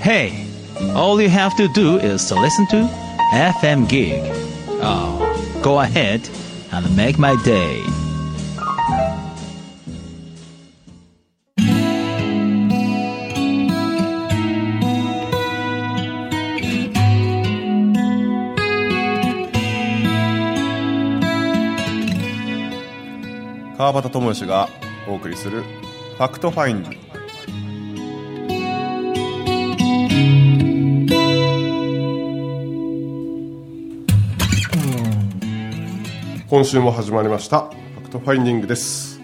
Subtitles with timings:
[0.00, 0.46] Hey,
[0.94, 2.88] all you have to do is to listen to
[3.32, 4.20] FM Gig.
[4.82, 6.28] Oh, go ahead
[6.72, 7.82] and make my day.
[23.76, 24.68] 川端智義が
[25.06, 25.62] お送りする「
[26.16, 26.98] ファクトファインディ」
[36.51, 39.21] 今週も始まりました「ファクトファインディング」です。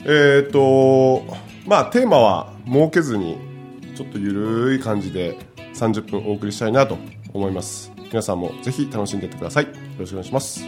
[0.00, 1.24] えっ、ー、と
[1.66, 3.38] まあテーマは設けずに
[3.96, 5.38] ちょっとゆるい感じで
[5.72, 6.98] 30分お送りしたいなと
[7.32, 7.90] 思います。
[8.10, 9.64] 皆さんもぜひ楽しんでいってください。
[9.64, 10.62] よろしくお願いします。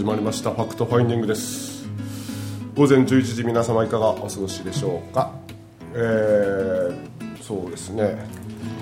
[0.00, 0.50] 始まりました。
[0.52, 1.86] ファクトファインディングです。
[2.74, 5.30] 午前11時皆様いかがお過ごしでしょうか？
[5.92, 8.26] えー、そうですね。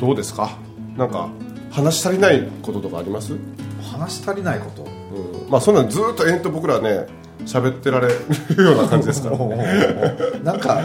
[0.00, 0.56] どうですか？
[0.96, 1.28] なんか
[1.72, 3.36] 話し足りないこととかあります？
[3.82, 4.84] 話し足りないこと？
[4.84, 5.50] うん。
[5.50, 7.08] まあそんなのずっと延々と僕らね
[7.46, 9.38] 喋ってられるような感じですから。
[10.42, 10.80] なんか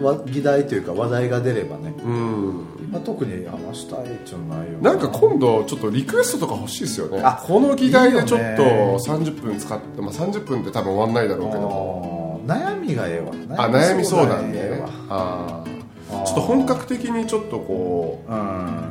[0.00, 1.94] わ議題というか話題が出ればね。
[2.04, 2.64] うん。
[2.88, 4.94] 今特に話したいっていうのないよな。
[4.94, 7.20] んか今度ちょっとリクエストとか欲しいですよね。
[7.22, 8.96] あこの議題でちょっといいよね。
[8.96, 12.18] 30分使って、まあ、30分って多分終わんないだろうけど。
[12.46, 14.80] 悩みがええわあ悩み相談ええね。
[14.82, 18.38] わああちょっと本格的にちょっとこううん。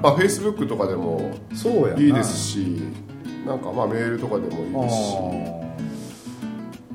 [0.03, 1.31] まあ、フェイスブックとかでも
[1.97, 2.83] いいですし
[3.45, 5.66] なんかまあメールとかでもいいですし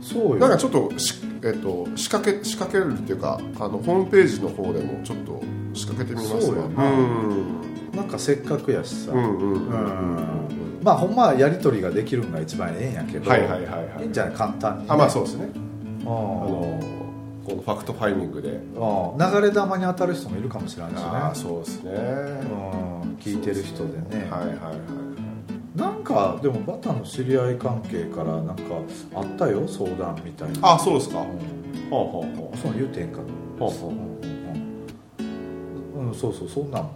[0.02, 0.36] そうよ。
[0.36, 1.14] なんかちょっとし、
[1.44, 5.40] えっと仕掛け仕掛けるっていうかあのホームページの方でもちょっと
[5.72, 6.64] 仕掛けてみますそうよ。
[6.66, 7.62] うなん。
[7.92, 10.48] なんかせっかくやしさ、うんうんうんうん
[10.82, 14.04] まあほんまはやり取りができるのが一番ええんやけど、はいはいはいはい。
[14.04, 14.34] いんじゃない？
[14.34, 15.48] 簡単にね、あまあそうですね。
[16.04, 16.80] ああの
[17.44, 18.60] このファクトファイニングで。
[18.76, 21.02] あ流れ弾に当たる人もいるかもしれないしね。
[21.04, 21.92] ああそうですね。
[21.92, 21.96] う
[23.06, 23.16] ん。
[23.20, 24.28] 聞いてる人でね。
[24.30, 25.11] はいはいはい
[25.74, 28.62] なんかでもバタの知り合い関係からなんか
[29.14, 30.74] あったよ相談みたいな。
[30.74, 31.20] あそうですか。
[31.20, 31.90] うん。
[31.90, 33.20] ほうほうほそう言うてんか
[33.58, 33.90] ほうほう。
[33.90, 33.96] うん。
[35.98, 36.08] うん。
[36.08, 36.90] うんそうそうそんなん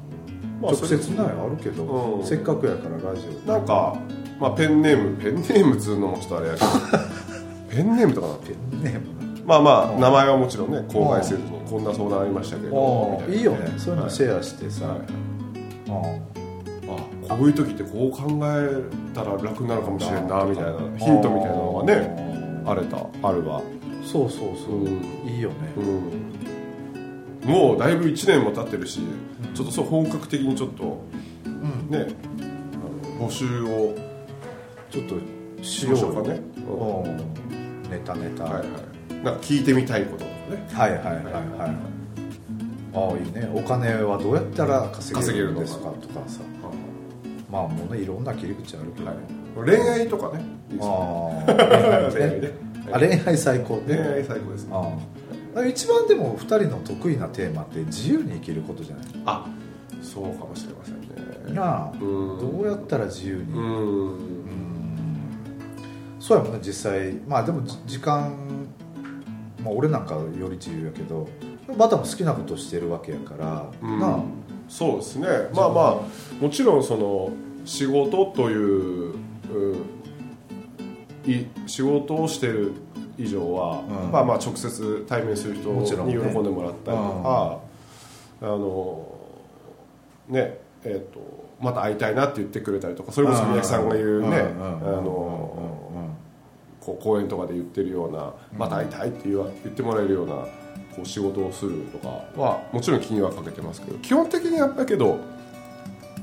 [0.60, 2.26] まあ直接ないあるけど、うん。
[2.26, 3.50] せっかくやからラジオ。
[3.50, 3.96] なんか、
[4.38, 6.66] まあ、ペンネームペンネームっつうのもちょっとあれやけど。
[7.70, 8.50] ペンネームとかなって
[8.82, 9.00] ね
[9.46, 13.74] まあまあ名前はもちろんね公開せずにこんな相談ありましたけどいいよね。
[13.78, 14.98] そういうのシェアしてさ、はい。
[14.98, 15.94] うん。
[15.94, 16.45] あ
[17.28, 23.62] こういう時ってこう考えたら楽になるかもしれんなみたいなヒントみたいなのがねあれたあるわ
[24.04, 25.02] そうそうそう、うん。
[25.26, 27.50] いいよね、うん。
[27.50, 29.00] もうだいぶ1年も経ってるし
[29.54, 31.04] ちょっとそう本格的にちょっと
[31.44, 32.06] うん、ね
[32.40, 33.94] あの募集を
[34.90, 35.14] ちょっと
[35.62, 36.40] ししようかね。
[36.68, 37.82] うん。
[37.90, 39.24] ネタネタ、はいはい。
[39.24, 40.68] なんか聞いてみたいこととかね。
[40.72, 41.96] はいはいはいはい
[42.94, 43.50] ああいいね。
[43.54, 46.40] お金はどうやったら稼げるんですかとかさ
[47.50, 49.16] まあもうねいろんな切り口あるけど、はい、
[49.78, 50.44] 恋愛とかね。
[50.80, 52.50] ああ恋愛ね。
[52.92, 54.70] 恋愛最高恋ね愛最高ですね。
[54.74, 59.06] ああ一番でも2人の得意なテーマって自由に生きることじゃない？
[59.26, 59.46] あ
[60.02, 61.06] そうかもしれませんね。
[61.54, 62.38] なあうん。
[62.38, 63.52] どうやったら自由に？
[63.52, 64.18] ううんん。
[66.18, 67.14] そうやもんね実際。
[67.26, 68.36] まあでもじ時間
[69.62, 71.28] まあ俺なんかより自由やけど
[71.78, 73.98] バタも好きなことしてるわけやから、うん。
[73.98, 74.20] なあ
[74.68, 75.28] そうですね。
[75.54, 75.80] まあま
[76.40, 77.30] あもちろんその
[77.64, 79.16] 仕事というう
[81.26, 82.72] い仕事をしてる
[83.18, 84.12] 以上は、うん。
[84.12, 87.60] まあまあ直接対面する人に喜んでもらったりとか、
[88.42, 89.06] あの
[90.28, 94.42] ねえっ、とまた会いたいなって言ってくれたりとかそれこそ宮城さんが言うねあ
[95.00, 95.66] の
[96.80, 100.46] こう講演とかで言ってるようなまた会いたいって言わ言ってもらえるような
[100.96, 102.08] こう仕事をするとか
[102.40, 105.20] はもちろん気にはかけてますけど基本的にやっぱけど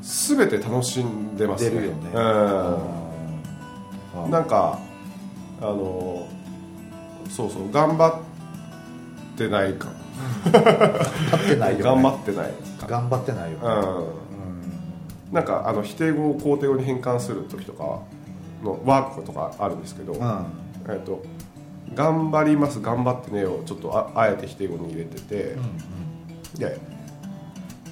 [0.01, 1.69] 全て楽しんでますね。
[1.69, 2.09] 出るよね。
[4.15, 4.31] うん。
[4.31, 4.79] なんか
[5.61, 6.27] あの
[7.29, 9.87] そうそう頑張ってないか
[10.51, 13.65] 頑張ってないよ、ね、頑張ってないか頑張ってないよ、ね。
[15.29, 15.33] うん。
[15.33, 18.01] なんかあの否定語を肯定語に変換する時とか
[18.61, 20.45] のワークとかあるんですけど、うん。
[20.89, 21.23] えっと
[21.95, 25.55] 頑張ります頑張ってねをちょっとああえて否定語に入れてて、
[26.57, 26.79] で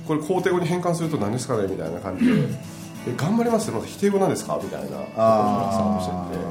[0.07, 2.31] これ肯定語に変換すると何ですかねみたいな感じで
[3.07, 4.87] 「え頑張りますってまず否定語なんですか?」みたいな。
[4.87, 6.43] ところからスタートしてて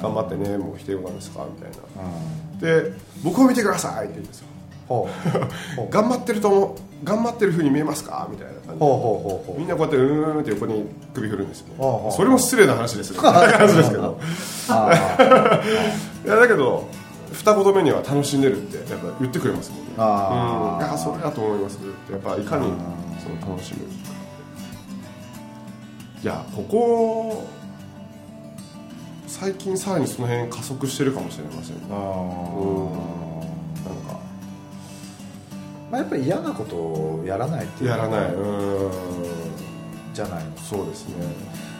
[0.02, 2.82] 頑張ってねもう否定語なんですか?」みたいな。
[2.82, 2.92] で
[3.22, 4.46] 「僕を見てください」って言うんですよ
[5.90, 7.04] 頑張ってると思う。
[7.04, 8.26] 頑張ってる風に見えますか？
[8.30, 8.78] みたいな感じで。
[8.78, 12.10] ほみんなこうやってうーんって横に首振るんですよね。
[12.16, 13.28] それも失礼な話ですよね。
[13.28, 14.10] 話ですけど。
[14.10, 14.16] う
[14.70, 15.60] あ
[16.24, 16.88] いやだけど
[17.32, 19.84] 二言目には楽しんでるってやっぱ言ってくれますもんね。
[19.98, 20.92] あー。
[20.92, 22.72] うんそれだと思いますってやっぱいかに
[23.22, 23.80] その楽しむ。
[23.80, 23.88] か
[26.20, 27.44] いやここ
[29.28, 31.82] 最近さらにその辺加速してるかもしれませんね。
[31.92, 32.86] あうん。
[32.86, 32.98] なんか
[35.90, 38.34] まあ、やっぱり嫌なことをやらないっていうやらない。
[38.34, 38.90] うん。
[40.12, 40.56] じゃないの。
[40.56, 41.14] そうですね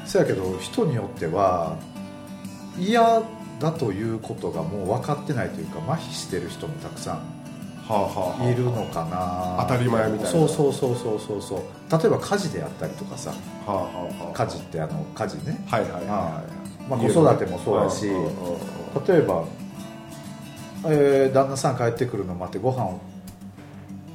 [0.06, 1.76] そやけど人によっては
[2.78, 3.22] 嫌
[3.60, 7.22] だということがもう分かってないというか麻痺してる人もたくさんは
[7.90, 9.58] あはあはあいるのかな。
[9.68, 10.30] 当たり前みたいな。
[10.30, 11.42] そうそうそうそうそう。
[11.42, 13.30] そう例えば家事であったりとかさ。
[13.30, 14.32] はあはあはあ。
[14.32, 16.58] 家事ってあの家事ね、はいはいはいはい。
[16.88, 19.44] まあ、子育てもそうだし例えば、
[20.86, 23.00] えー旦那さん帰ってくるの待ってご飯を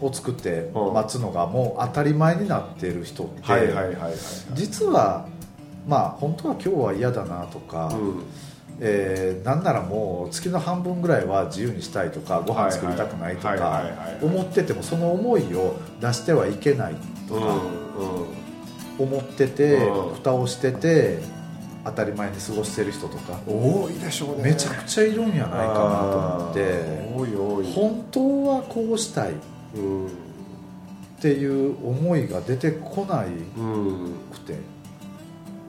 [0.06, 0.94] を作ってうん。
[0.94, 4.14] 待つのがもう当たり前になってる人って、はいはいはいはい
[4.54, 5.28] 実は
[5.88, 8.24] まあ本当は今日は嫌だなとか、うん。
[8.80, 13.84] えーなんならもう月の半分ぐらいは自由にしたいとかご飯作りたくないとか
[14.22, 16.96] 思っててもその思いを出してはいけない
[17.28, 17.62] とか
[18.98, 20.16] 思っててうん。
[20.16, 21.20] 蓋をしてて
[21.86, 24.44] 当たり前に過ごしてる人とか多いでしょうね。
[24.52, 25.68] めちゃくちゃいるんやないかな
[26.12, 27.74] と思って多い多い。
[27.74, 29.34] 本当はこうしたい
[29.76, 30.10] っうん。
[31.22, 33.28] ていう思いが出てこない
[33.58, 34.56] うんくて。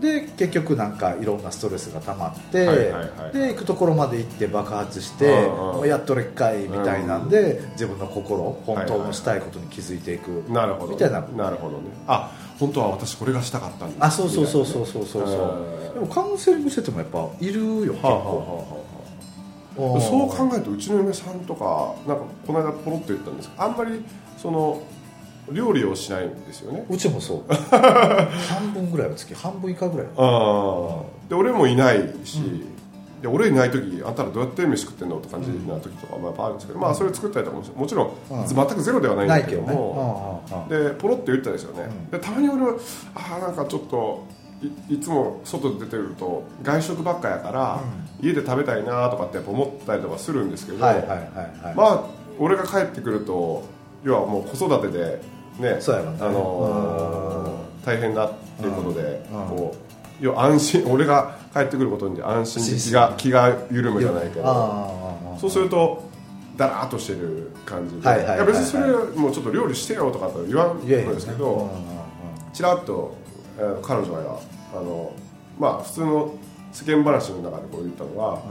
[0.00, 5.48] で結局なんかいろんなストレスが溜まって、はいはいはいで行くところまで行って爆発してうんうん。
[5.76, 10.92] もうやっとれっかいみたいなんで、自分の心本当のしたいことに気づいていく、なるほど。
[10.92, 11.20] みたいな。
[11.20, 11.84] なるほどね。
[12.06, 15.26] あ本当は私これがしたかったんですあそうそうそうみそうそうそう。
[15.26, 18.83] そうねでもカウンセリングしててもやっぱいるよ結はあはあ構、はあはあ
[19.76, 24.04] そう考えるとうちの嫁さんとかなんかこの間ポロッと言ったんですけどあんまり
[24.36, 24.82] その
[25.52, 26.86] 料理をしないんですよね。
[26.88, 27.52] うちもそう。
[27.52, 30.06] 半分ぐらいは月半分以下ぐらい。
[30.16, 32.40] ああで俺もいないし、
[33.20, 38.46] で俺いない時あんたらどうやって飯食ってんのって感じな時とかもやっぱあるんですけど、まあそれ作ったりとかもしもちろん、うん。
[38.46, 40.94] 全くゼロではないんだけども、うんうんうん。
[40.94, 42.10] でポロッと言ったんですよね、うん。
[42.10, 42.74] でたまに俺は
[43.14, 44.24] ああなんかちょっと
[44.88, 47.81] いいつも外で出てると外食ばっかやから、
[48.20, 50.90] 家で食べたいなとかってやっぱ思ったりとかするんですけど、ま
[51.76, 52.05] あ
[52.38, 53.64] 俺が帰ってくると
[54.02, 55.20] 要はもう子育てで
[55.58, 59.46] ねあのー大変だっていうことで、うん。
[59.49, 59.76] こ
[60.20, 66.02] う要は安心俺が帰ってくることに安心で気が気が緩むじゃないけどそうすると
[66.56, 68.87] だらーっとしてる感じで、はいや別にそれ
[69.17, 71.12] もうちょっと料理してよとかとは言わんんいやいや。
[71.12, 71.70] ですけど、
[72.52, 73.14] ちらっと、
[73.58, 74.40] えー彼女は
[74.74, 75.12] あの
[75.58, 76.34] まあ普通の
[76.72, 78.42] 世間話の中でこう言ったのは、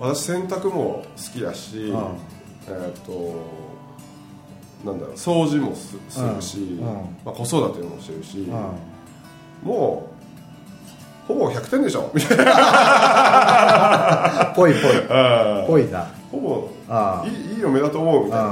[0.00, 1.80] 私洗濯も好きだし、ん。
[1.86, 3.68] えーっと
[4.84, 6.88] なんだろう掃除もすするし、うん。
[6.88, 6.94] うん。
[7.24, 8.54] まあ、子育てもしてるし、うん。
[8.54, 8.60] うん
[9.62, 10.18] もう
[11.26, 12.44] ほぼ100点でしょみたいな。
[14.56, 14.92] ぽいぽい。
[15.66, 16.06] ぽいな。
[16.30, 18.46] ほぼあいいいい嫁だと思うみたいな、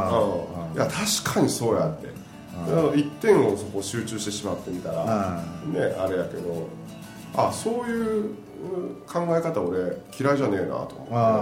[0.75, 2.09] いや確かにそうやって、
[2.67, 5.05] 1点をそこ集中してしまってみたら、
[5.73, 6.69] ねあれやけど
[7.37, 8.33] あそういううん
[9.07, 9.79] 考え方俺
[10.19, 11.15] 嫌いじゃねえなと思って。
[11.15, 11.35] ああああ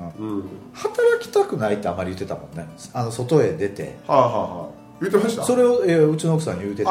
[0.00, 0.44] ああうん。
[0.72, 2.66] 働きたくないってあまり言ってたもんね。
[2.92, 3.96] あの外へ出て。
[4.06, 4.68] はあはあはあ。
[5.00, 5.42] 言ってました？
[5.44, 6.90] それを、えーうちの奥さんに言うてた。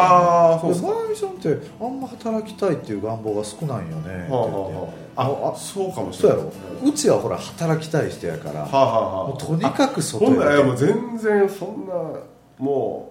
[0.53, 0.87] あーそうっすか。
[1.13, 5.49] さんってあんま働きたいっていう願望が少ないよねはあはあはあ。
[5.49, 6.51] ああそうかもしそうやれない
[6.83, 6.89] ろ。
[6.89, 11.93] うちはほら働きたい人やから、はあはあはもうとにかく外へほんならいやもう出て全然そんな
[12.57, 13.10] も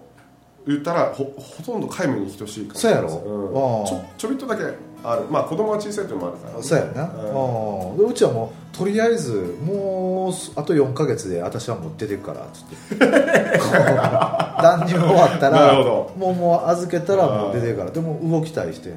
[0.67, 2.79] 言ったらほほとんど皆無に等しいかも。
[2.79, 3.07] しそうやろ？
[3.09, 3.85] うん。
[3.85, 4.63] ちょちょびっとだけ
[5.03, 5.23] ある。
[5.29, 7.91] まあ子供が小さいっていうのもあるから、そうやな、うん。
[7.91, 12.61] うんでうちはもうとりあえずもうあと4か月で私はもう出てくからっつ
[12.93, 13.05] って。
[14.61, 17.91] 何にも終わったならるほもうもう預けたらもう出てくから。
[17.91, 18.93] でも動きたいして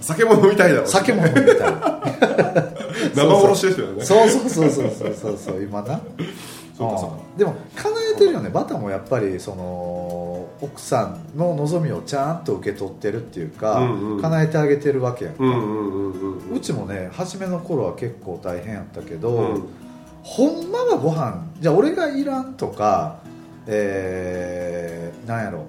[0.00, 1.56] 酒も飲みたいだろ酒も飲みたい。
[3.14, 4.04] 生殺しですよね。
[4.04, 4.48] そうそう。
[4.48, 5.62] そうそうそうそうそう。
[5.62, 6.00] 今な。
[6.76, 7.16] そうかそうか。
[7.16, 8.50] んでも叶えてるよね。
[8.50, 19.68] バタもやっぱりその奥さんの望みをちゃんと受け取ってるっていうか、うんうん叶えてあげてるわけやんか、うちもね初めの頃は結構大変やったけど、うん。
[20.22, 23.20] ほんまはご飯じゃあ俺がいらんとか
[23.68, 25.66] えー、なんやろ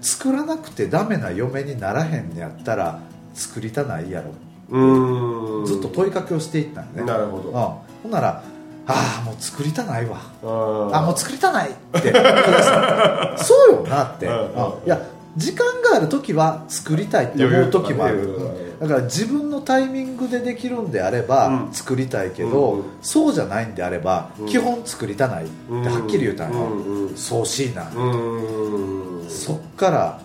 [0.00, 3.00] 作らなくてダメな嫁にならへんのやったら
[3.34, 4.32] 作りたないやろ。
[4.70, 5.66] うん。
[5.66, 7.04] ずっと問いかけをしていったんよね。
[7.04, 7.48] なるほど。
[7.48, 7.54] うん、
[8.02, 8.42] ほんなら
[8.86, 10.18] ああもう作りたないわ。
[10.42, 11.72] ああもう作りたないっ
[12.02, 12.12] て。
[13.38, 15.00] そうよなって、いや
[15.36, 18.38] 時間がある時は作りたいって思う時もある、
[18.80, 21.72] だから自分のタイミングでできるんであればうん。
[21.72, 22.84] 作りたいけど、うん。
[23.00, 24.46] そうじゃないんであれば、うん。
[24.46, 27.06] 基本作りたないってはっきり言うたんよ、うん。
[27.08, 27.16] うん。
[27.16, 29.24] そうしいな、うん。
[29.28, 30.20] そっから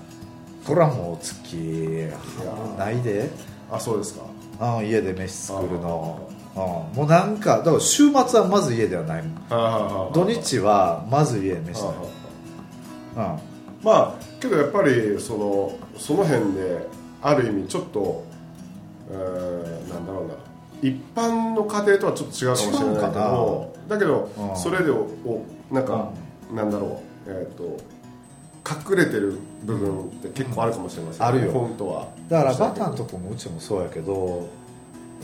[0.66, 2.10] これはもう月
[2.78, 3.30] ないで、
[3.72, 4.78] あそうですか。
[4.80, 10.14] うん、家で飯作るの、うん、もうなんかだから週末はまず家ではないもん。
[10.14, 12.02] 土日はまず家で飯はない
[13.18, 13.32] あはあ。
[13.34, 13.40] うん
[13.84, 16.88] まあけどやっぱりそのその辺で
[17.22, 18.24] ある意味ちょっと、
[19.12, 20.34] えーなんだろうな。
[20.82, 24.96] 一般の家庭とはちょっと違うかもしれないけどだけど、うんそれでお
[25.26, 26.12] おなんか、
[26.54, 27.32] なんだろう。
[27.32, 27.64] えっ、と
[28.92, 31.52] 隠れてる部分って結構あるかもしれません、あるよ。
[31.52, 32.08] 本当は。
[32.30, 34.48] だからバタンとこもうちもそうやけど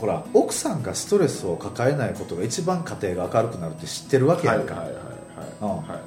[0.00, 5.04] ほら奥さんがストレスを抱えないことが一番家庭が明るくなるって知ってるわけやんか、はいはいはい
[5.62, 6.00] はい、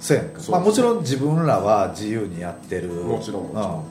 [0.00, 0.40] そうやんか。
[0.50, 2.88] まあ、もちろん自分らは自由にやってる。
[2.88, 3.64] もちろんもちろん、うん。
[3.64, 3.84] は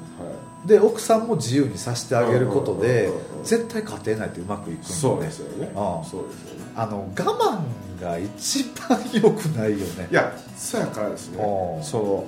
[0.66, 3.10] で奥さんも自由にさせてあげることで
[3.44, 5.74] 絶対家庭内ってうまくいくんい、だそうですよね、うん。
[5.74, 6.72] そうですよね。
[6.76, 7.64] あの我
[7.98, 10.08] 慢が一番良くないよね。
[10.12, 11.44] いやそうやからですね。
[11.44, 11.84] うん。
[11.84, 12.26] その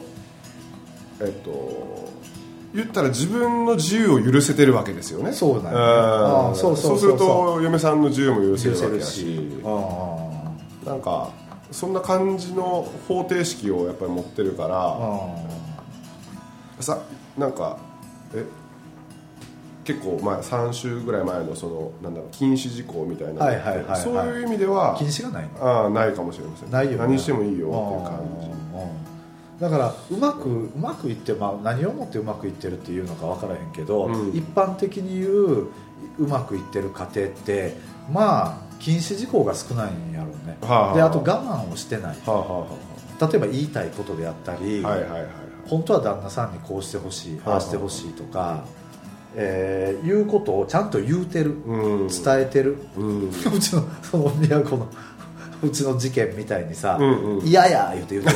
[1.21, 2.09] えっと
[2.73, 5.31] 言ったら自分の自由を許せてるわけですよね。
[5.33, 5.73] そうなん。
[5.73, 9.49] んやうんそうすると嫁さんの自由も許せるるわけだし。
[10.85, 11.31] なんか
[11.71, 14.99] そんな感じの方程式をやっぱり持ってるから
[16.81, 16.99] さ
[17.37, 17.77] なんか
[18.35, 18.45] え
[19.83, 24.01] 結構前3週ぐらい前のそのなんだろう禁止事項みたいなはいはいはいはい。
[24.01, 25.65] そういう意味では禁止がないの？
[25.65, 26.71] ああないかもしれません。
[26.71, 26.97] ないよね。
[26.99, 27.69] 何してもいいよっていう
[28.03, 28.47] 感じ
[29.63, 34.37] だからうまくうまくいって、まあ、何をもってうまくいってるっていうのか分からへんけど、うん。
[34.37, 35.67] 一般的に言う
[36.19, 37.77] うまくいってる家庭って
[38.11, 40.95] まあ禁止事項が少ないんやろうね、はあはあ。
[40.95, 42.17] であと我慢をしてない。
[42.17, 42.67] はあはあは
[43.21, 45.31] 例えば言いたいことであったり、あはいはいはいはい。
[45.65, 47.57] 本当は旦那さんにこうしてほしいはああ。
[47.57, 48.65] あしてほしいとか、
[49.35, 51.51] えー言うことをちゃんと言うてる。
[51.65, 52.07] うん。
[52.09, 53.29] 伝えてる、うん。
[53.31, 54.89] うちのその都の
[55.63, 58.29] うちの事件みたいにさうんうん「嫌、や言うて言うて。
[58.31, 58.35] る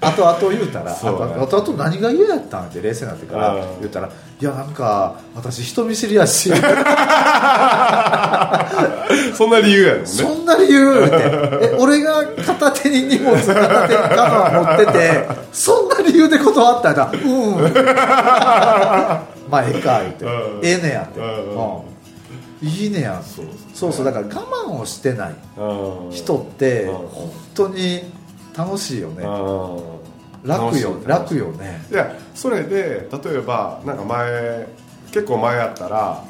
[0.00, 0.98] あとあと言うたら、ね。
[1.00, 3.62] あとあと何が嫌やったんって冷静になってからうん。
[3.80, 4.08] 言ったら
[4.40, 6.50] 「いやなんか私人見知りやし。
[9.34, 10.06] そんな理由やもんね。
[10.06, 11.16] そんな理由」って。
[11.74, 17.56] え俺が片手に荷物片手にカバン持っててそんな理由で断ったら「うん」
[19.50, 20.24] まあええか言って。
[20.24, 21.26] うん「ええねや」って、うん。
[21.26, 21.97] うん
[22.62, 23.92] いいねやそうそう。
[23.92, 24.30] そうだから我
[24.66, 26.10] 慢をしてないうん。
[26.10, 26.94] 人ってうん。
[27.08, 28.02] 本当に
[28.56, 29.24] 楽しいよね。
[29.24, 30.48] うん。
[30.48, 30.96] 楽よ。
[31.06, 31.84] 楽よね。
[31.90, 34.66] いやそれで例えばなんか前
[35.12, 36.22] 結構前やったら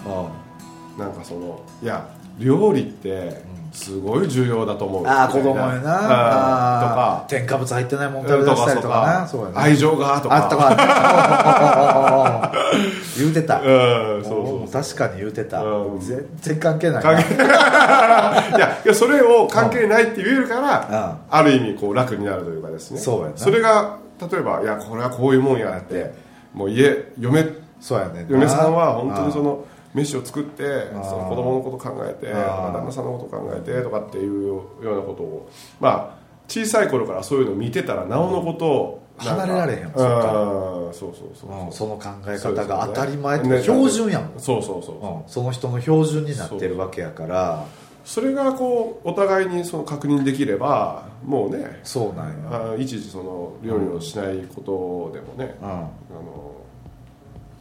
[0.99, 2.09] なんかそのいや
[2.39, 3.43] 料理って
[3.79, 5.07] すごい重要だと思う。
[5.07, 5.73] ああ子供やな。
[5.73, 5.83] うん。
[5.85, 7.29] あー。
[7.29, 10.37] 添加物入ってないもん食べ出したりとか愛情がとか。
[10.37, 12.53] あったか。
[13.17, 13.61] 言うてた。
[13.61, 15.63] うんそうそう確かに言うてた。
[15.63, 16.01] うん。
[16.01, 17.07] 全然関係ないい。
[17.07, 17.21] や
[18.85, 22.99] いやそれを関係ないって言えるからある意味こう楽になるというかですね。
[22.99, 23.33] そうやな。
[23.37, 26.13] それが例えばいやこれはこういうもんやって
[26.53, 27.47] もう家嫁
[27.81, 36.19] そうやね嫁さんは本当にその飯を作ってその子供のこと考えて旦那さんのこと考えてとかっていうようなことをまあ
[36.49, 39.95] 小さい頃からそういうのを見てたらなおのこと離れられへんやんうん。
[39.95, 41.69] そうそうそうう。
[41.69, 44.41] んその考え方が当たり前ってね標準やもん。
[44.41, 45.27] そうそうそうう。
[45.27, 47.67] んその人の標準になってるわけやから。
[48.05, 52.73] それがこうお互いにその確認できればもうねそうなんや。
[52.73, 55.69] あいちいちその料理をしないことでもね、うん。
[55.69, 55.89] あの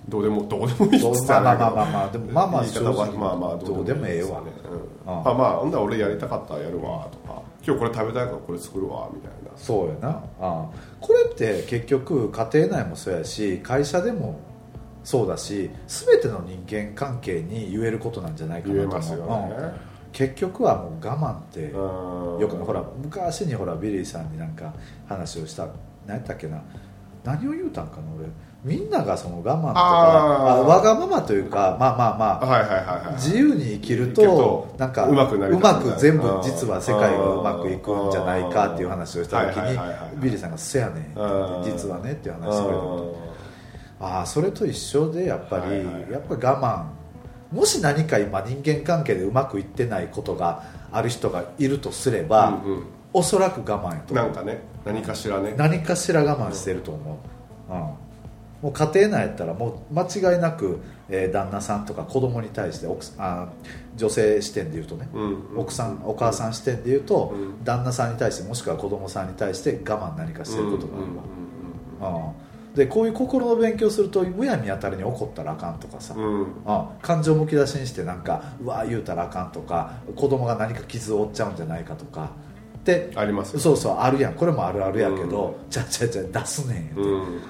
[0.08, 4.42] どうでもどうでもいいっつったらまあまあまあまあまあでもまあまあ言い方は正直まあまあどうでもええわ。
[4.42, 4.52] ね
[5.06, 7.42] あまあほんなら俺やりたかったらやるわとか。
[7.66, 9.52] 今日これ食べたいからこれ作るわみたいな。
[9.58, 10.24] そうやな。
[10.40, 10.70] あ。
[11.02, 14.40] これって結局家庭内もそうやし会社でも
[15.04, 18.90] そうだし全ての人間関係に言えることなんじゃないかなと思う。
[18.90, 19.56] 言えますよね。
[19.58, 19.72] うん。
[20.14, 22.40] 結局はもう我慢ってうん。
[22.40, 24.74] よくほら昔にほらビリーさんになんか
[25.10, 25.68] 話をした
[26.06, 26.62] 何やったっけな。
[27.26, 28.28] 何を言うたんかな俺
[28.68, 35.38] みんながその我慢とかわがままというかまあまあまあ自由に生きるととなんかうまく
[35.98, 36.42] 全部うん。
[36.44, 42.84] 実は世界がうまくいくんじゃないかっていう話をした時にビリーさんが「せやねんうん」実はねっていう話してくれた。
[42.84, 43.28] うん。
[44.00, 46.62] ああそれと一緒でやっぱり、やっぱ我
[47.52, 47.56] 慢。
[47.56, 52.84] もし何か今人間関係でうまくいってないことがある人がいるとすれば、う
[53.14, 55.54] おそらく我慢やとなんかね何かしらね。
[55.58, 57.20] 何かしら我慢してると思
[57.70, 58.07] う、うん、
[58.62, 63.50] もう家庭内やったらもう間違いなく、えー旦那さんとか子供に対して奥あ
[63.96, 65.58] 女性視点で言うとね、うん。
[65.58, 67.64] 奥さんお母さん視点で言うと、うん。
[67.64, 72.48] 旦那さんに対してもしくは子供さんに対して我慢何かしてることがあるわ、うん
[72.78, 76.14] でこういう心の勉強するとむやみやたりに怒ったらあかんとかさ、
[76.64, 82.30] あ感情むき出しにしてなんかうわ言うたらあかんとか子供が何か傷を負っちゃうんじゃないかとか。
[82.86, 84.36] でありますよそうそうあるやん。
[84.36, 87.42] これもあるあるやけど、ちゃちゃちゃ出すねんよ、うん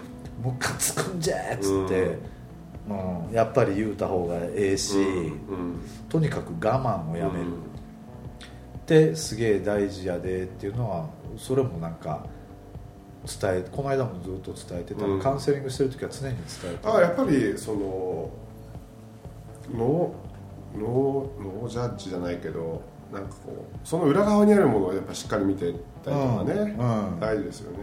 [0.44, 2.18] ムカつくんじゃっつって、
[2.90, 3.34] うん。
[3.34, 5.80] やっぱり言うた方がええし、うん
[6.10, 12.26] とにかく我慢をやめる、ってすげえ大事やでっていうのはそれもなんか
[13.26, 15.22] 伝えこの間もずっと伝えてた、うん。
[15.22, 18.30] カウンセリングしてる時は常に伝えてあやっぱりその
[19.74, 25.74] ノーノーノージャッジじゃないけどなんかこうその裏側にあるものをやっぱしっかり見てたり
[26.04, 27.14] とかね、うん。
[27.14, 27.20] うん。
[27.20, 27.78] 大事ですよね。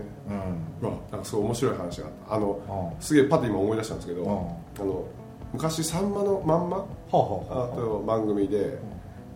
[0.81, 0.90] うん。
[1.11, 2.35] なんかすごい面白い話があった。
[2.35, 3.02] あの、うん。
[3.02, 4.31] すげえパッと今思い出したんですけど、うん。
[4.31, 5.04] あの
[5.52, 6.78] 昔「さんまのまんま」
[7.12, 8.78] はあと番組で、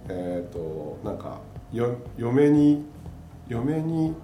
[0.09, 1.39] えっ、となんか
[1.73, 2.85] よ嫁に
[3.49, 4.15] 嫁に、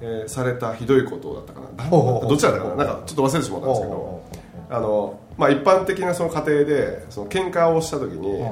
[0.00, 1.90] えーされたひどいことだったかな。
[1.90, 2.74] どっちだったかな。
[2.76, 4.22] なんかちょっと忘れてしまったんですけど
[4.70, 8.42] あの、まあ、一般的なその家庭でその喧嘩をした時に、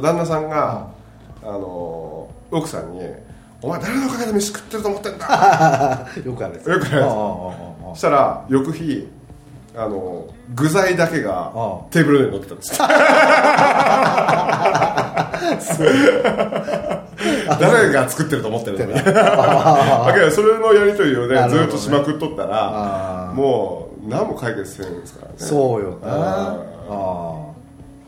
[0.00, 0.90] 旦那さんが、
[1.44, 3.00] あの奥さんに
[3.62, 6.06] 「お前誰のおかげで飯食ってると思ってんだ!
[6.24, 7.04] 」よくあるやつよくあるやつ。
[7.04, 7.16] ああああ
[7.88, 7.96] ああ。
[7.96, 9.08] したら翌日
[9.74, 11.50] あの具材だけが
[11.90, 12.78] テーブルに乗ってたんです。
[17.60, 18.86] 誰が作ってると思ってるの？
[18.86, 19.02] にだ
[20.14, 21.48] けどそれのやり取りをねね。
[21.48, 25.34] ずっとしまくっとったあらあもう何も解決せんですからね。
[25.38, 26.08] そうよな。
[26.08, 26.56] あ。
[26.90, 27.51] ああ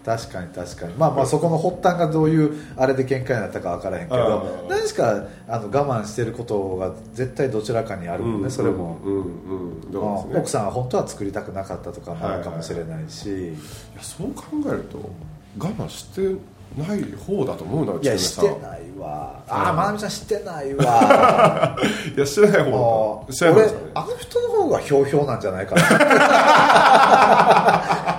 [0.04, 0.94] 確かに確かに。
[0.94, 4.68] まあまあそこの発端がどういうあれで喧嘩になったか分からへんけどうん。
[4.68, 9.80] 何しかあの我慢してることが絶対どちらかにあるもんね、それも、うんうん
[10.32, 10.38] ね。
[10.38, 13.52] 奥さんは本当は作りたくなかったとかもあるかもしれないし、い
[13.96, 14.98] やそう考えると
[15.58, 16.36] 我慢して
[16.76, 19.42] ない方だと思うなういやしてないわ。
[19.48, 21.76] ああまなみちゃんしてないわ。
[22.16, 23.62] いやしてないあ方だし俺
[23.94, 25.82] あの人の方がひょうひょうなんじゃないかな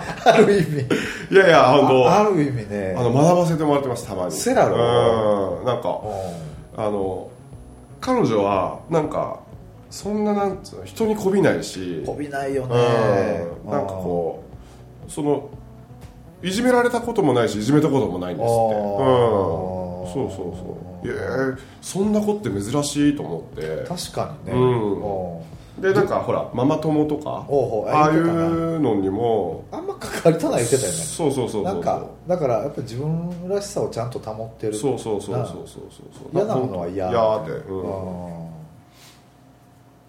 [0.32, 0.88] ある意味。
[1.32, 2.96] いやいや本当あある意味ね。
[2.98, 4.32] あの学ばせてもらってますたまに。
[4.32, 5.66] せやろうん。
[5.66, 6.00] なんか
[6.78, 6.84] うん。
[6.84, 7.28] あの
[8.02, 9.40] 彼女はなんか
[9.92, 12.04] そんななんつうの人にこびないし。
[12.06, 12.76] こびないよね。
[13.66, 13.72] うん。
[13.72, 14.42] なんかこ
[15.08, 15.48] うその
[16.42, 18.54] いじめられたこともないしいじめたこともないんですって。
[18.54, 18.82] うん。
[18.82, 20.46] あーそうそう。
[20.56, 21.16] そういや
[21.82, 23.86] そんな子って珍しいと思って。
[23.88, 24.60] 確かにね。
[24.60, 25.02] うん。
[25.02, 30.98] うんでなんかほらママ友とかほうほうああいうのにもあんま関わりたない言ってたよね。
[30.98, 34.74] そうそうそうそうなんかだからやっぱ自分らしさをちゃんと保ってる。
[34.74, 35.84] そうそうそうそうそうそう。
[36.14, 37.10] そう嫌なものは嫌。
[37.10, 38.40] 嫌ってうん。
[38.40, 38.56] うん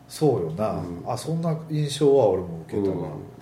[0.09, 1.03] そうよな、うん。
[1.07, 3.36] あそんな印象は俺も受けたわ、う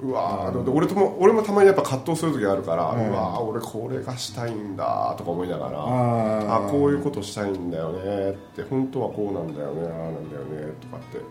[0.00, 3.08] わーで俺とも俺もたまにやっぱ葛藤する時あるから、うん。
[3.10, 11.24] うわー俺これがしたいんだとか思いながら、ああこういうことしたいんだよねって本当はこうなんだよねああなんだよねとかってうん。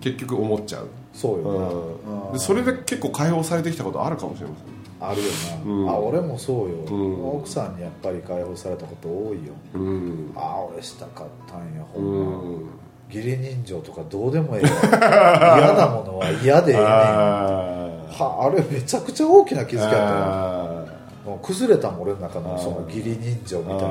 [0.00, 4.66] 結局思っちゃう、そうよな、うん、それで結構解放されてきたことあるかもしれません。
[4.98, 5.28] あるよ
[5.64, 5.90] な、うん。
[5.90, 7.28] あ俺もそうよ、うん。
[7.38, 9.52] 奥さんにやっぱり解放されたこと多いよ。
[9.74, 10.32] うん。
[10.36, 12.60] ああ俺したかったんやほうんま、ん。
[13.08, 15.58] 義理人情とかどうでもええわ。
[15.58, 16.86] 嫌なものは嫌でええねん。
[16.86, 17.85] あ
[18.24, 20.84] はあれめちゃくちゃ大きな気づきやったよあ
[21.24, 23.86] もう崩れたもん俺の中のその義理人情みたいな。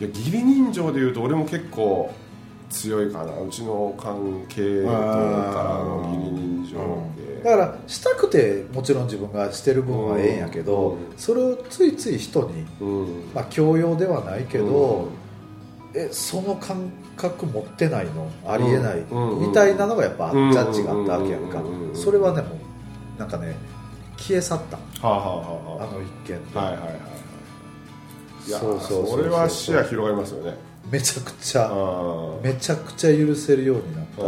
[0.00, 2.10] いや義理人情でいうと俺も結構
[2.70, 3.32] 強いかな。
[3.40, 4.98] うちの関係から
[5.84, 6.78] の義理人情
[7.16, 7.42] 系。
[7.42, 10.98] だからしたくてもちろん自分がしてる分はええんやけど、うん。
[11.16, 13.30] それをついつい人に、うん。
[13.34, 15.08] まあ、強要ではないけど、
[15.94, 16.00] うん。
[16.00, 18.30] えその感覚持ってないの？
[18.46, 19.48] ありえない、うん。
[19.48, 21.94] みたいなのがやっぱジうんャッジがあったわけやんか、うん。
[21.94, 22.58] それはねもう
[23.20, 23.54] なんかね
[24.16, 24.76] 消え去った。
[24.76, 25.94] はあはあはあはあ。
[25.94, 28.48] の一件はいはいはいはい。
[28.48, 30.56] いやそうそうれは視野広がりますよね。
[30.90, 34.22] めちゃくちゃあめちゃくちゃ許せるようになった、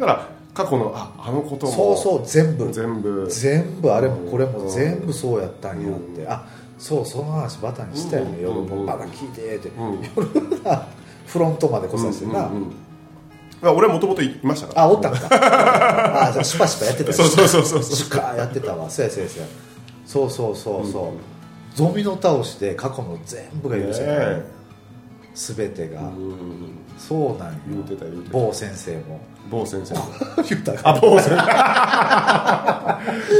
[0.00, 1.72] だから過去のああのことも。
[1.72, 2.72] そうそう全部。
[2.72, 3.28] 全部。
[3.30, 4.70] 全部あれもこれもうん。
[4.70, 6.30] 全部そうやったんやって、うん。
[6.32, 6.46] あ
[6.78, 8.42] そうその話バタにしたよね、うん。
[8.42, 8.68] 夜うん。
[8.68, 10.00] もバタ聞いてって、うん。
[10.16, 10.86] 夜な
[11.26, 12.52] フロントまで来させてな、うん。
[12.52, 12.62] うん。
[12.62, 12.70] うん。
[12.70, 12.87] あ
[13.62, 14.82] 俺もともといましたから。
[14.82, 15.28] あおったんか。
[16.28, 18.88] あじゃあシュパシュパやってたそうそうそうそうシュカーやってたわ。
[18.88, 19.48] そうやそうやそうや。
[20.06, 24.42] そうそうそうそう、ゾミの倒しで過去の全部が許せない、ね
[25.34, 28.32] 全てが、うんそうなんよ言うてた言うてた。
[28.32, 29.20] 某先生も。
[29.48, 29.94] 某先生
[30.50, 31.36] 言うたらあ某先生。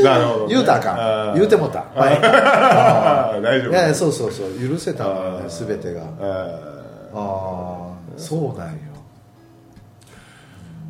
[0.04, 0.54] なるほどね。
[0.54, 1.84] 言うたか言うてもうた。
[1.94, 2.08] は
[3.36, 3.72] い 大丈夫。
[3.72, 4.50] いやそうそうそう。
[4.68, 5.10] 許せたね
[5.48, 6.02] 全てが。
[6.02, 6.04] あ
[7.14, 7.18] ああ
[8.16, 8.78] そうなんよ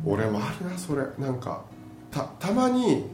[0.05, 1.03] 俺もあるなそれ。
[1.17, 1.61] なんか
[2.11, 3.05] たたまに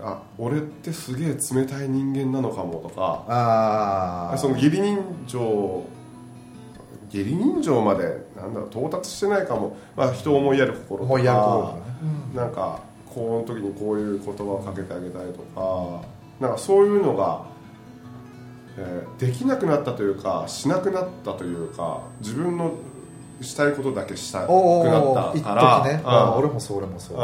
[0.00, 5.84] あ俺ってすげえ冷たい人間なのかもとかああその義理人情
[7.10, 8.02] 義理人情まで
[8.36, 11.82] なんだろう到達してないかも、まあ、人を思いやる心とか思いやる心とかね。
[12.34, 16.06] なんかこの時にこういう言葉をかけてあげたいとか
[16.40, 17.46] なんかそういうのが、
[18.76, 22.72] えーできなくなったというかしなくなったというか自分の
[23.40, 26.34] したいことだけしたくなったから。
[26.36, 27.14] 俺もそう俺もそ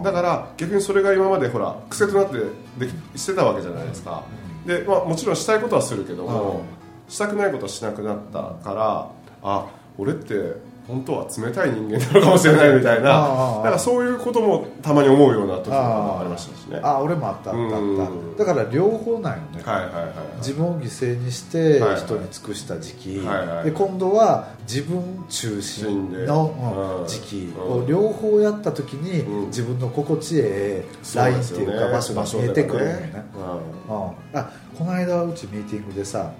[0.00, 2.38] うだから逆にそれが今までほら癖となって
[2.78, 4.24] できしてたわけじゃないですか、
[4.66, 6.62] で、まあ、もちろんしたいことはするけども、
[7.08, 9.10] したくないことはしなくなったから
[9.42, 9.66] あ
[9.96, 10.56] 俺って
[10.88, 13.10] 本当は冷たい人間なのかもしれないみたいな。
[13.10, 16.80] ああだからそういうこともたまに思うような時もありましたしね。
[16.82, 18.36] あ俺もあったあったあっうん。
[18.36, 19.62] ただから両方なんよね。
[19.62, 20.14] はいはいはいはい。
[20.38, 23.46] 自分を犠牲にして人に尽くした時期、はい。
[23.46, 26.26] はいで今度は自分中心で。
[26.26, 27.52] の、時期。
[27.54, 27.84] うん。
[27.84, 29.46] を両方やった時に、うん。
[29.48, 33.24] 自分の心地ええラインっていうか場所が見えてくるよね。
[33.34, 36.32] うんうん、あこの間うちミーティングでさ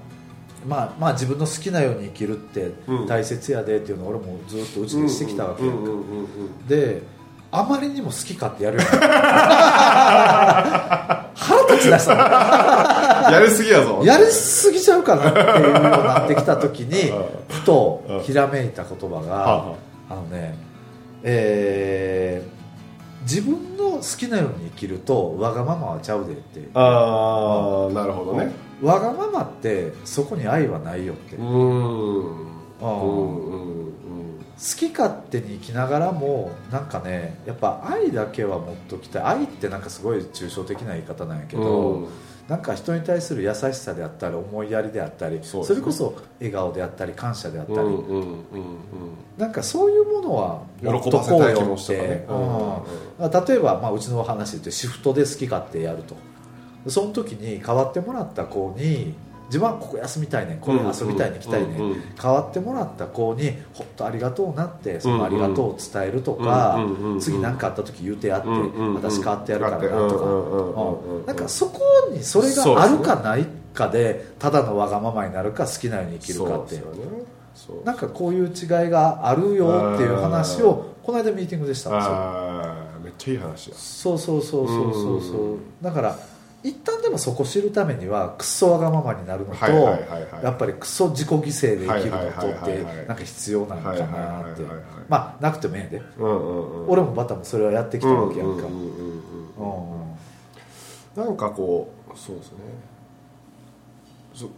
[0.66, 3.07] まあ、まあ自分の好きなように生きるってうん。
[3.07, 5.90] 大切やでっていうのを俺もずっとうちでしてきたわけやんか。
[6.68, 7.03] で
[7.51, 8.83] あまりにも好き勝手やるよ
[11.35, 12.14] 腹立ちだした。
[13.31, 14.01] のやりすぎやぞ。
[14.05, 17.12] やりすぎちゃうかなっていうようになってきた時に
[17.49, 19.64] ふとひらめいた言葉はがあ
[20.11, 20.57] あのね
[21.23, 22.59] えー
[23.23, 26.68] 自分の好きなように生きるとわがままはちゃうでって。
[26.73, 28.51] ああなるほどね
[28.83, 31.37] わがままってそこに愛はないよって。
[31.37, 32.49] うーん。
[32.81, 33.88] あーうんうんうん
[34.59, 39.23] 好き勝手に生きながらもなんかねやっぱ愛だけは持っときたい。
[39.23, 42.09] 愛ってなんかすごい抽象的な言い方なんやけど、うん。
[42.49, 47.79] なんか人に対する優しさであったり思いやりであったりそ,、れこそ笑顔であったり感謝であったり、
[49.37, 56.17] なんかそういうものは持っ喜とばせたい気こうよって、うん例えば、まあ、うちの話でシフトで好き勝手やると
[56.87, 59.14] その時に代わってもらった子に
[59.49, 66.79] 自分はここ休みたいねんこれ遊びたいねん来たいねん、代わってもらった子に本当ありがとうなってそのありがとうを伝えるとか、
[67.19, 71.81] 次何かあった時言うてやって、私変わってやるからなとか、なんかそこ
[72.12, 76.83] にそれがあるかないかでただのわがままになるか好きなように生きるかって
[77.85, 83.03] なんかこういう違いがあるよっていう話をこの間ミーティングでしたんですよ。
[83.03, 85.59] めっちゃいい話だそうそうそうそうそうそう。
[85.83, 86.19] だから
[86.62, 90.44] 一旦でもそこ知るためにはクソわがままになるのとはいはいはいはい。
[90.44, 94.62] やっぱりクソ自己犠牲で生きるのとってなんか必要なのかなって。
[95.09, 96.03] まあなくてもええで。
[96.88, 98.64] 俺もバタもそれはやってきたわけやんか。
[101.16, 102.59] なんかこうそうですね。
[104.35, 104.49] そ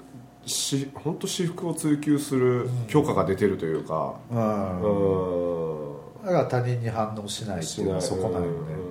[0.46, 4.14] し本当私服を追求する許可が出てるというか。
[4.30, 4.80] うん。
[4.80, 6.24] うん。
[6.24, 8.89] だから他人に反応しないっていうのはそこなんよね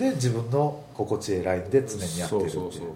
[0.00, 2.92] で自分の心地いいラインで常にやってるっていう。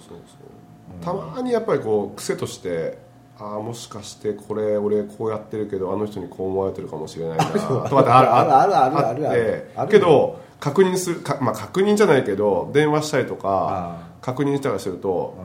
[1.02, 2.96] たまにやっぱりこう癖として
[3.38, 7.44] ああもしかしてこれ俺こうやってるけどあの人にこう思われてるかもしれないな。
[7.52, 9.70] とかってあるあるあるあるああるある。
[9.76, 15.36] あるけど確認するか、まあ、確認じゃないけど電話したりとかあ確認したりすると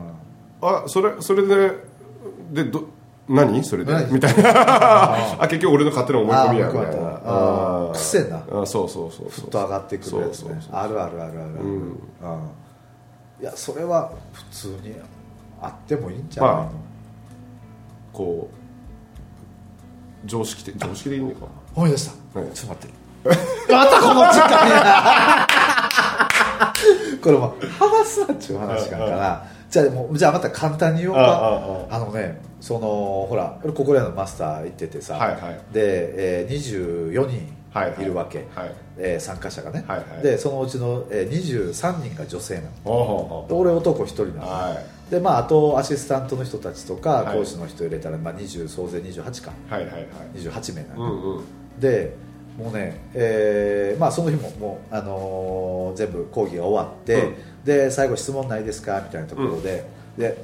[0.62, 0.68] うん。
[0.68, 1.72] あそれそれで
[2.52, 2.84] でど
[3.30, 3.62] 何？
[3.64, 3.92] それで。
[3.92, 4.12] 何？
[4.12, 5.42] みたいな。
[5.42, 7.90] あ結局俺の勝手な思い込みやみたいな。
[7.94, 10.60] 癖なあそうそうそうふっと上がってくるやつね。
[10.72, 11.82] あるあるあるあるうん。
[11.82, 11.94] うん。
[13.40, 14.94] いやそれは普通に
[15.62, 16.70] あってもいいんじゃないの、ま
[18.12, 21.46] こう常識的常識的にいいか。
[21.74, 23.72] 思い出した、はいちょっと待って。
[23.72, 25.46] またこの時間や。
[27.22, 31.86] これもう話すなっちゅう話があるからじゃあもうじゃあまた簡単に言おうか。
[31.90, 32.80] あのねその
[33.28, 35.60] ほら俺ここらのマスター行っててさ、はいはい。
[35.72, 38.02] で、えー、24人はいはい。
[38.02, 38.74] いるわけ、はい。
[38.98, 40.22] えー参加者がね、はいはい。
[40.22, 43.46] でそのうちの、えー、23人が女性なの。
[43.48, 44.74] で俺男1人なの、は
[45.08, 45.10] い。
[45.10, 47.38] でまああとアシスタントの人たちとかはい。
[47.38, 49.52] 講師の人入れたら、まあ、20総勢28か。
[49.68, 50.06] はいはいはい。
[50.36, 51.44] 28名なうの、んうん。
[51.78, 52.14] で
[52.62, 57.34] もうね、えーまあ、その日ももう、あのー全部講義が終わって、うん。
[57.64, 59.00] で最後質問ないですか？
[59.04, 59.84] みたいなところで,、
[60.16, 60.36] で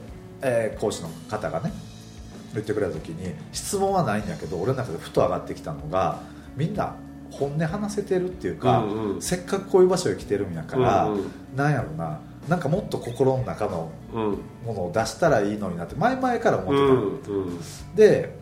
[0.42, 1.72] えー講師の方がね
[2.54, 6.20] 言ってくれた時に質問はないんやけど俺の中でふと上がってきたのが
[6.56, 6.96] みんな
[7.30, 9.22] 本音話せてるっていうか、うんうん。
[9.22, 11.30] せっかくこういう場所に来てるんやから、うんうん。
[11.54, 14.22] なんやろななんかもっと心の中のうん。
[14.64, 17.60] ものを出したらいいのになって前々から思ってたの、うんうん。
[17.94, 18.34] で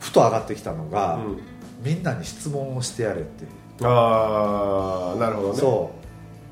[0.00, 1.38] ふと上がってきたのが、うん
[1.82, 3.44] みんなに質問をしてやれって
[3.82, 5.58] ああなるほどね。
[5.58, 5.90] そ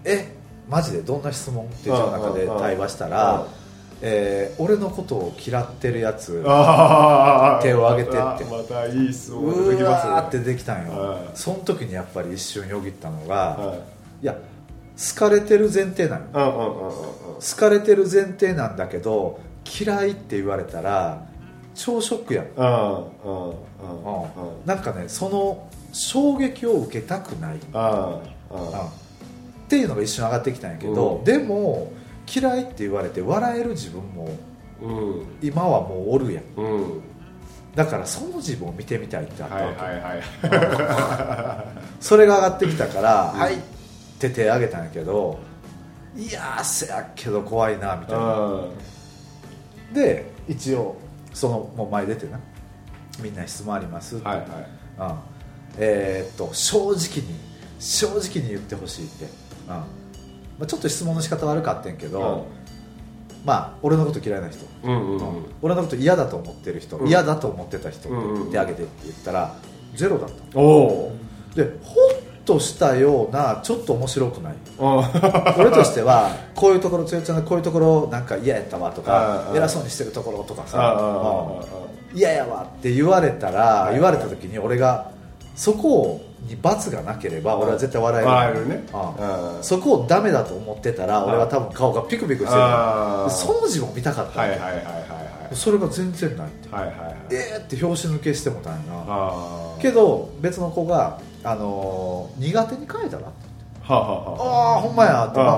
[0.05, 0.09] う。
[0.09, 0.37] え
[0.69, 1.67] マジでどんな質問？
[1.67, 3.47] っていう中で対話したら
[4.03, 8.45] えー俺のことを嫌ってるやつ手を挙げてって。
[8.45, 10.13] またいい質問が出てうきますね。
[10.13, 11.21] わーってできたんよ、はい。
[11.35, 13.79] その時にやっぱり一瞬よぎったのが、はい。
[14.23, 14.41] い、や好
[15.19, 16.27] かれてる前提なの。
[16.33, 19.41] 好かれてる前提なんだけど
[19.81, 21.27] 嫌いって言われたら
[21.75, 22.47] 超ショックやん、
[23.83, 24.67] うん。
[24.67, 28.21] なんかねその衝撃を受けたくない、あ
[29.67, 31.25] っていうのが一瞬上がってきたんやけど、うん。
[31.25, 31.93] でも
[32.33, 34.29] 嫌いって言われて笑える自分も
[34.83, 35.27] うん。
[35.43, 36.45] 今はもうおるやん。
[37.75, 41.69] だからその自分を見てみたいってあったはいわけ、
[42.01, 43.59] それが上がってきたから「はい」っ
[44.19, 45.39] て手挙げたんやけど
[46.17, 48.35] いやーせやけど怖いなみたいな。
[48.35, 48.71] う
[49.93, 49.95] ん。
[49.95, 50.97] で一応
[51.33, 52.41] そのもう前出てな
[53.23, 54.17] みんな質問あります？
[54.17, 54.47] って、はいはい。
[54.47, 55.19] うん。
[55.79, 57.35] えーっと正直に
[57.79, 59.31] 正直に言ってほしいって、うん。
[59.69, 59.85] ま
[60.63, 62.47] あ、ちょっと質問の仕方悪かったんやけど、
[63.45, 65.37] まあ俺のこと嫌いな人、うんうんうん。
[65.37, 65.45] うん。
[65.63, 67.09] 俺のこと嫌だと思ってる人、うん。
[67.09, 69.55] 嫌だと思ってた人うんうん手挙げてって言ったら
[69.95, 70.63] ゼロだったお
[71.09, 71.13] お
[71.55, 74.55] でほっとしたようなちょっと面白くない。
[74.79, 80.77] あ 俺としてはこういうところつよちゃんがこういうところなんか嫌やったわとかああ偉そうにしてるところとかさ。
[80.99, 83.95] あうん嫌やわって言われたらい。
[83.95, 85.11] 言われた時に俺が
[85.55, 88.85] そこに罰がなければ俺は絶対笑える笑えるね。
[89.63, 92.51] そこをダメだと思ってたら俺は多分顔がピクピクしてる
[93.31, 94.81] その自分を見たかったはいはいはいは
[95.53, 97.05] いそれが全然ないってはいはいはい。
[97.07, 99.33] はいえーって拍子抜けしてもたんやな。
[99.81, 103.33] けど別の子が、あのー苦手に変えたらはあは
[103.97, 104.81] あはああ。
[104.81, 105.51] ほんまやって、まあ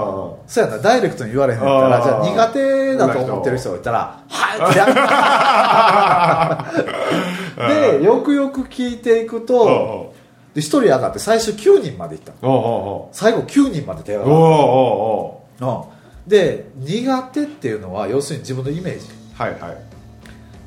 [0.46, 0.78] そうやな。
[0.78, 4.86] ダイレクトに言われへんやったらじゃあ苦手だと思ってる人がいたら「はい!」ってや
[7.98, 10.12] でよくよく聞いていくとお
[10.54, 12.32] で1人上がって最初9人までいった
[13.12, 14.34] 最後9人まで手が上がっ
[15.58, 15.66] た。
[15.66, 15.82] うん。
[16.26, 19.06] で苦手っていうのは要するに自分のイメージ。
[19.34, 19.60] はいはい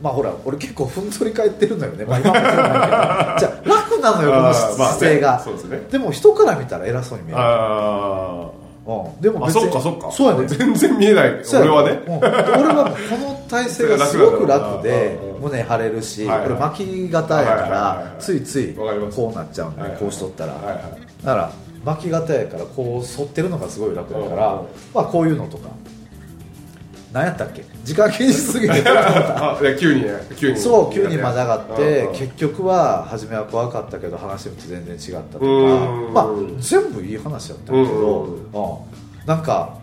[0.01, 3.39] まあほら俺結構ふんぞり返ってるのよね、まあ、今もそうなんだけど。
[3.39, 4.97] じゃあ楽なのよこのあーまあね。
[4.97, 5.81] 姿勢が、そうですね。
[5.89, 7.37] でも人から見たら偉そうに見える。
[7.41, 8.49] あ
[8.87, 10.11] うん、でもああ別にそっかそっか。
[10.11, 10.47] そうやね。
[10.47, 11.41] 全然見えない。
[11.53, 11.99] 俺はね。
[12.05, 15.41] うん、俺はこの体勢が すごく楽でうん。
[15.41, 16.47] 胸張れるし、はいはい。
[16.47, 18.21] 俺巻き型やかはいはいはいらはい。
[18.21, 19.99] ついついこうなっちゃうんで、はいはい。
[19.99, 20.77] こうしとったら、はいはい。
[21.25, 21.51] だから
[21.83, 24.59] 巻き型やからこう反ってるのがすごい楽だから、うん。
[24.93, 25.69] まあこういうのとか
[27.15, 27.63] 何やったっけ？
[27.85, 28.81] 時間気にしすぎて。
[28.83, 29.85] と思ったあいや9人
[30.35, 35.45] 9人そう急にまた上がって結局は初めは怖かったけど話してみて全然違ったとか。
[35.45, 36.13] うん。
[36.13, 36.27] まあ
[36.59, 38.27] 全部いい話だったけど、
[39.25, 39.77] なんか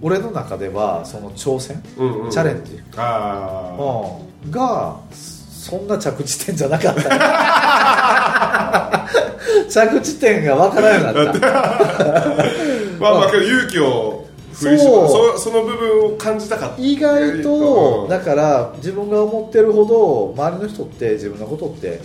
[0.00, 2.30] 俺の中ではその挑戦、うんうん。
[2.30, 3.74] チャレンジ、あ
[4.44, 4.50] うん。
[4.52, 7.02] がそんな着地点じゃなかった。
[9.68, 11.48] 着地点が分からなくなった。
[11.48, 11.52] あ
[13.00, 14.27] まあまあけど勇気を
[14.58, 15.38] そう。
[15.38, 16.82] そその部分を感じたかった。
[16.82, 18.08] 意外とうん。
[18.08, 22.00] だから自分が思ってるほど周りの人って自分のことって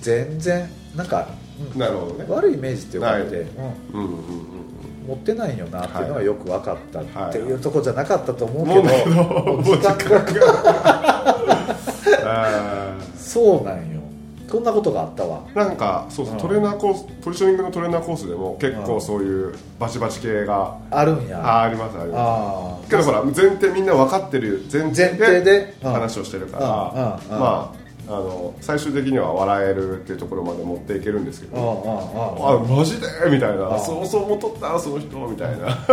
[0.00, 1.28] 全然なんか、
[1.72, 1.78] うん。
[1.78, 2.26] なるほどね。
[2.28, 3.46] 悪いイメージってよくて、はい。
[3.92, 4.00] うん。
[4.00, 4.64] うんうんうん
[5.06, 11.74] 持ってないんよなっていうのがよく分かったはいっていうところじゃなかったと思うけど、もうだけどもう時間が。
[12.26, 13.93] あそうなんよ
[14.54, 15.40] こんなことがあったわ。
[15.52, 16.40] ーなんかそうそううん。
[16.40, 21.40] トレーナーコースポジショニングのトレーナーコースでも結構そういうバチバチ系があるんや。
[21.44, 25.74] あありますありまあすけどほら前提みんな分かってる前提前提で？
[25.82, 25.92] うん。
[25.92, 33.06] 話をしてるからまああの最終的には笑えるっていうところまで持っていけるんですけどうんあマジで？
[33.30, 34.78] みたいあなそうそう思っとった？
[34.78, 35.66] その人みたいな。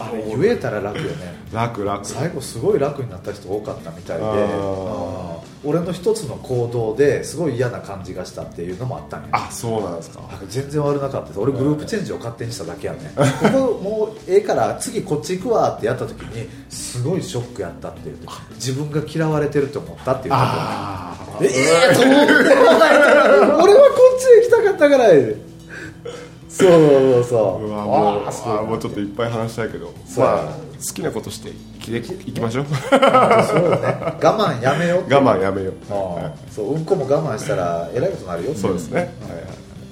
[0.00, 1.34] あれ言えたら楽よね。
[1.52, 2.06] 楽楽。
[2.06, 4.24] 最後すごい楽になった人多かったみたいで。
[4.24, 5.17] あー。
[5.17, 5.17] うん
[5.64, 10.20] 俺の一つの行動ですごい嫌な感じがしたっていうのもあったんやあそうなんですか。
[10.28, 11.40] あ全然悪なかったです。
[11.40, 13.12] 俺グループチェンジを勝手にしただけやね。
[13.16, 18.18] ここもうええから次こっち行くわってやった時にすごいショックやったっていう。
[18.54, 21.46] 自分が嫌われてると思ったっていうだけあえ
[21.92, 25.47] えと思って 俺はこっちへ行きたかったからい
[26.58, 27.66] そうそうそう。
[27.66, 29.94] うわもうあもうちょっといっぱい話したいけど。
[30.06, 30.24] そう。
[30.24, 30.44] やまあ
[30.78, 32.66] 好きなことして生きていきましょう。
[32.66, 33.06] そうね。
[34.20, 35.74] 我慢やめよう我慢やめよう。
[36.52, 38.54] そううんこも我慢したらえらいことになるよ。
[38.54, 39.14] そうですね、はいはい。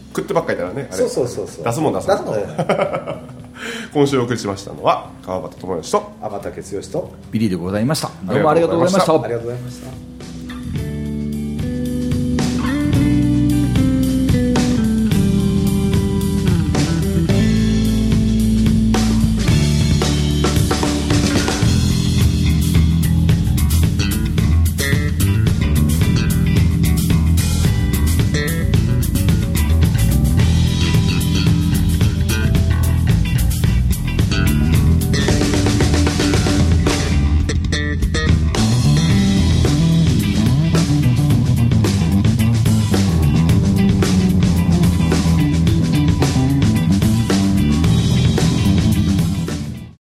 [0.08, 0.96] 食ってばっかりいたらねあれ。
[0.96, 1.64] そうそうそうそう。
[1.64, 2.16] 出すもん出すもん。
[2.18, 3.36] 出すもんね。
[3.94, 7.12] 今週お送りしましたのは川端智之と天竹剛と。
[7.30, 8.10] ビリーでございました。
[8.24, 9.12] どうもありがとうございました。
[9.14, 10.15] ありがとうございました